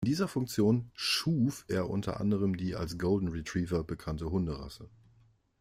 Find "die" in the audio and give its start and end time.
2.57-2.75